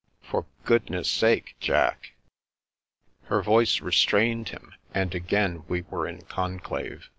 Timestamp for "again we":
5.13-5.83